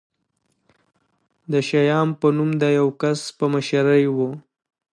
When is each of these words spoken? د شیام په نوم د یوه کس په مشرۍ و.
د 1.51 1.53
شیام 1.67 2.09
په 2.19 2.27
نوم 2.37 2.51
د 2.61 2.63
یوه 2.77 2.93
کس 3.01 3.19
په 3.37 3.45
مشرۍ 3.53 4.03
و. 4.15 4.17